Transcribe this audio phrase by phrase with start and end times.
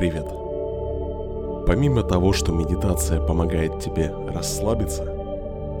[0.00, 0.24] Привет!
[1.66, 5.04] Помимо того, что медитация помогает тебе расслабиться,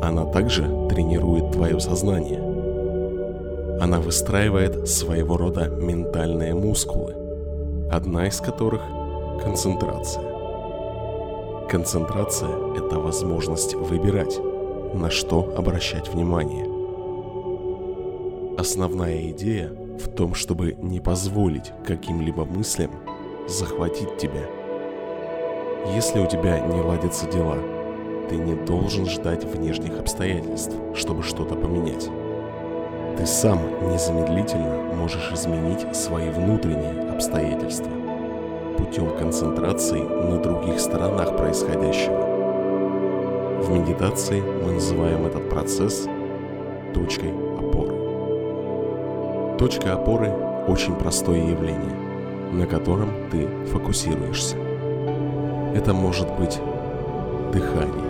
[0.02, 2.38] она также тренирует твое сознание.
[3.80, 7.14] Она выстраивает своего рода ментальные мускулы,
[7.90, 8.82] одна из которых–
[9.42, 10.22] концентрация.
[11.70, 14.38] Концентрация– это возможность выбирать,
[14.92, 16.66] на что обращать внимание.
[18.58, 22.90] Основная идея в том, чтобы не позволить каким-либо мыслям
[23.48, 24.42] захватить тебя.
[25.94, 27.58] Если у тебя не ладятся дела,
[28.28, 32.08] ты не должен ждать внешних обстоятельств, чтобы что-то поменять.
[33.16, 33.58] Ты сам
[33.90, 37.90] незамедлительно можешь изменить свои внутренние обстоятельства
[38.78, 42.30] путем концентрации на других сторонах происходящего.
[43.60, 46.08] В медитации мы называем этот процесс
[46.94, 47.94] точкой опоры.
[49.58, 50.32] Точка опоры–
[50.66, 51.99] очень простое явление,
[52.52, 54.56] на котором ты фокусируешься.
[55.74, 56.60] Это может быть
[57.52, 58.04] дыхание,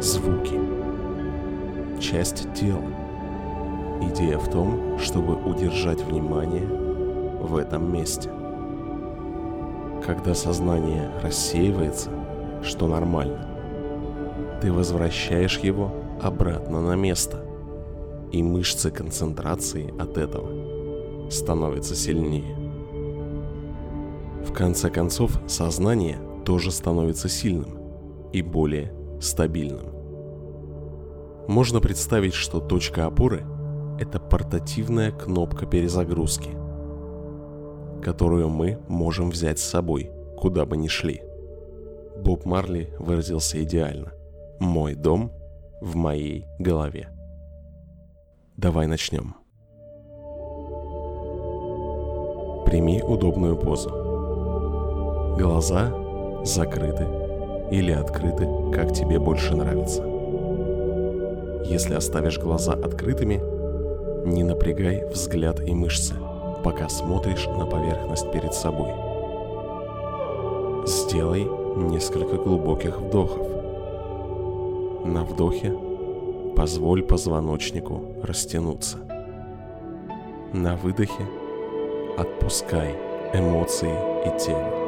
[0.00, 0.58] звуки,
[2.00, 2.82] часть тела.
[4.02, 8.30] Идея в том, чтобы удержать внимание в этом месте.
[10.06, 12.10] Когда сознание рассеивается,
[12.62, 13.46] что нормально,
[14.60, 15.92] ты возвращаешь его
[16.22, 17.44] обратно на место
[18.32, 22.67] и мышцы концентрации от этого становятся сильнее.
[24.48, 27.78] В конце концов, сознание тоже становится сильным
[28.32, 29.92] и более стабильным.
[31.46, 33.44] Можно представить, что точка опоры–
[34.00, 36.50] это портативная кнопка перезагрузки,
[38.02, 41.22] которую мы можем взять с собой, куда бы ни шли.
[42.16, 44.12] Боб Марли выразился идеально.
[44.60, 45.30] «Мой дом
[45.82, 47.10] в моей голове».
[48.56, 49.36] Давай начнем.
[52.64, 54.07] Прими удобную позу.
[55.38, 55.92] Глаза
[56.44, 57.06] закрыты
[57.70, 60.02] или открыты, как тебе больше нравится.
[61.64, 63.40] Если оставишь глаза открытыми,
[64.26, 66.14] не напрягай взгляд и мышцы,
[66.64, 68.90] пока смотришь на поверхность перед собой.
[70.86, 71.44] Сделай
[71.76, 73.46] несколько глубоких вдохов.
[75.04, 75.72] На вдохе
[76.58, 78.98] Позволь позвоночнику растянуться.
[80.52, 81.24] На выдохе
[82.16, 82.96] отпускай
[83.32, 83.94] эмоции
[84.26, 84.87] и тело.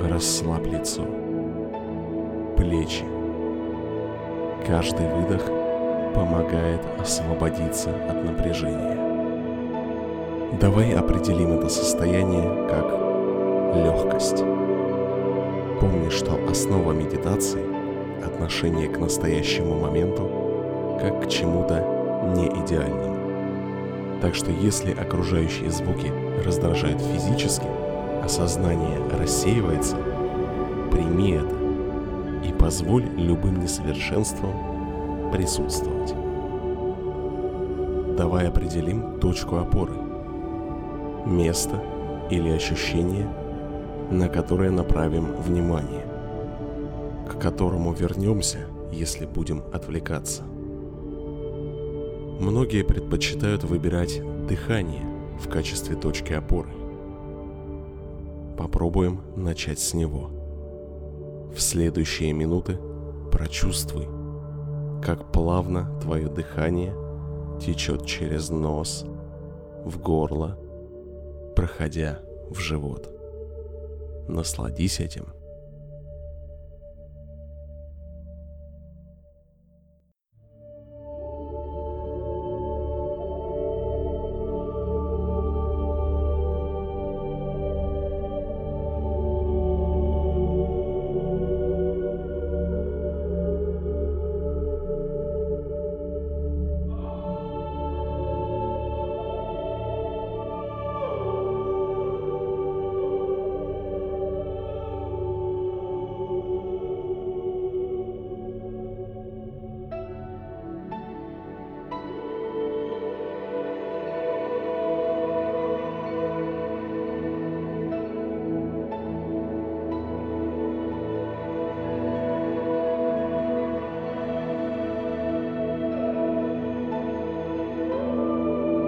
[0.00, 1.02] Расслабь лицо,
[2.56, 3.04] плечи.
[4.66, 5.44] Каждый выдох
[6.14, 8.98] помогает освободиться от напряжения.
[10.60, 12.86] Давай определим это состояние как
[13.76, 14.44] легкость.
[15.80, 17.62] Помни, что основа медитации
[18.24, 20.30] отношение к настоящему моменту
[21.00, 21.84] как к чему-то
[22.36, 23.12] не идеальному.
[24.20, 26.12] Так что если окружающие звуки
[26.44, 27.66] раздражают физически,
[28.22, 29.96] а сознание рассеивается,
[30.90, 31.54] прими это
[32.48, 36.14] и позволь любым несовершенствам присутствовать.
[38.16, 39.94] Давай определим точку опоры,
[41.26, 41.82] место
[42.30, 43.28] или ощущение,
[44.10, 46.12] на которое направим внимание
[47.32, 48.58] к которому вернемся,
[48.92, 50.42] если будем отвлекаться.
[52.40, 55.04] Многие предпочитают выбирать дыхание
[55.40, 56.70] в качестве точки опоры.
[58.56, 60.30] Попробуем начать с него.
[61.54, 62.78] В следующие минуты
[63.30, 64.06] прочувствуй,
[65.02, 66.94] как плавно твое дыхание
[67.60, 69.04] течет через нос,
[69.84, 70.58] в горло,
[71.56, 72.20] проходя
[72.50, 73.08] в живот.
[74.28, 75.26] Насладись этим–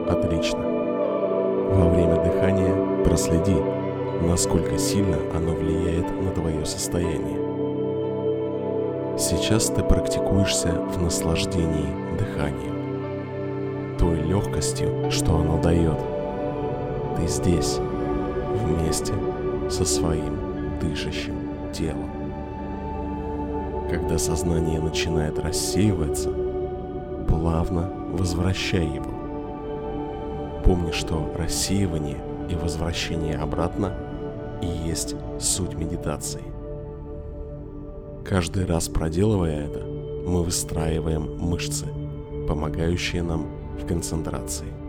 [0.08, 0.58] Отлично.
[0.60, 3.56] Во время дыхания проследи,
[4.22, 7.38] насколько сильно оно влияет на твое состояние.
[9.18, 15.98] Сейчас ты практикуешься в наслаждении дыханием, той легкостью, что оно дает.
[17.16, 17.78] Ты здесь,
[18.54, 19.14] вместе
[19.70, 20.38] со своим
[20.80, 21.34] дышащим
[21.72, 22.10] телом.
[23.88, 26.30] Когда сознание начинает рассеиваться,
[27.28, 29.23] плавно возвращай его.
[30.64, 32.19] Помни, что рассеивание
[32.49, 33.94] и возвращение обратно
[34.62, 36.43] и есть суть медитации.
[38.25, 39.81] Каждый раз проделывая это,
[40.26, 41.87] мы выстраиваем мышцы,
[42.49, 43.46] помогающие нам
[43.78, 44.83] в концентрации.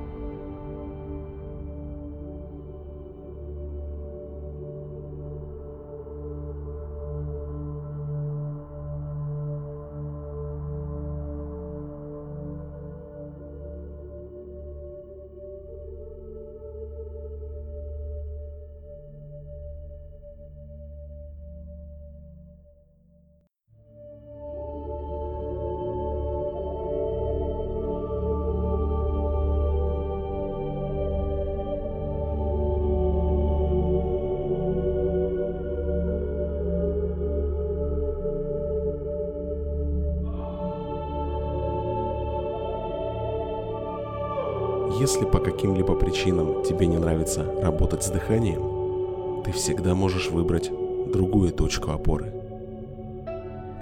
[45.06, 50.72] Если по каким-либо причинам тебе не нравится работать с дыханием, ты всегда можешь выбрать
[51.14, 52.34] другую точку опоры.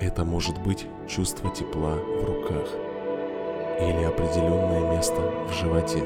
[0.02, 2.68] Это может быть чувство тепла в руках,
[3.80, 6.04] или определенное место в животе,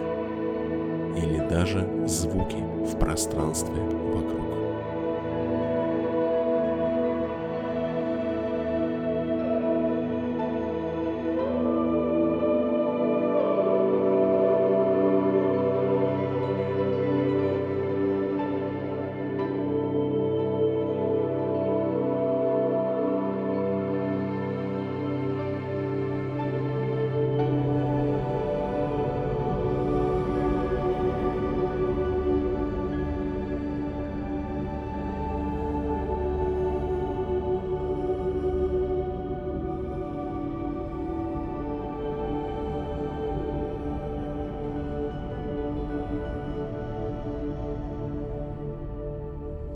[1.17, 3.81] или даже звуки в пространстве
[4.13, 4.46] вокруг.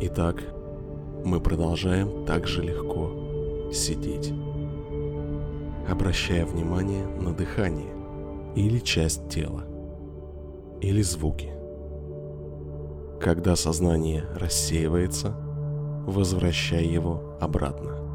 [0.03, 0.44] Итак,
[1.24, 4.33] мы продолжаем так же легко сидеть,
[5.88, 7.94] обращая внимание на дыхание
[8.56, 9.63] или часть тела,
[10.81, 11.51] или звуки.
[13.21, 15.36] Когда сознание рассеивается,
[16.07, 18.11] возвращай его обратно.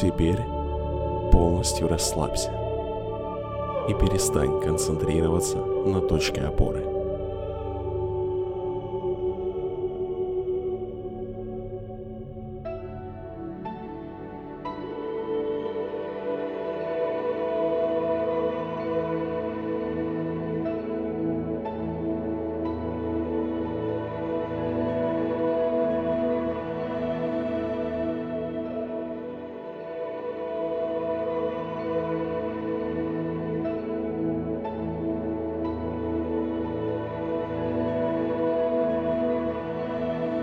[0.00, 0.38] Теперь
[1.32, 2.52] полностью расслабься
[3.88, 6.97] и перестань концентрироваться на точке опоры.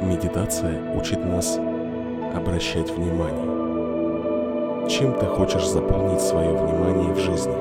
[0.01, 1.57] Медитация учит нас
[2.35, 4.89] обращать внимание.
[4.89, 7.55] Чем ты хочешь заполнить свое внимание в жизни?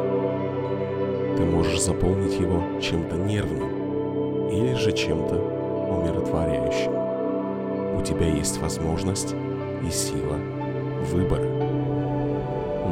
[1.37, 6.93] Ты можешь заполнить его чем-то нервным или же чем-то умиротворяющим.
[7.99, 9.35] У тебя есть возможность
[9.87, 10.37] и сила
[11.13, 11.49] выбора.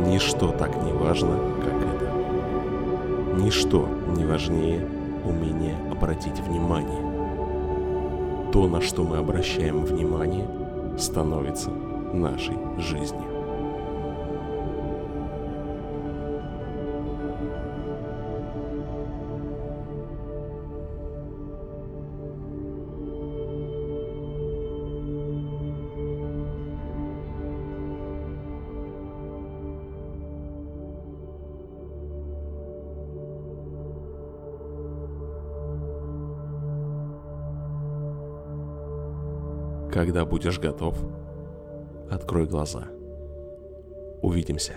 [0.06, 3.42] Ничто так не важно, как это.
[3.42, 4.86] Ничто не важнее
[5.24, 7.11] умения обратить внимание
[8.52, 10.46] то, на что мы обращаем внимание,
[10.98, 13.31] становится нашей жизнью.
[39.92, 40.96] Когда будешь готов,
[42.10, 42.84] открой глаза.
[44.22, 44.76] Увидимся.